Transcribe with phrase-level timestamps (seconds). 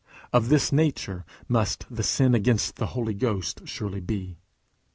[0.33, 4.39] Of this nature must the sin against the Holy Ghost surely be.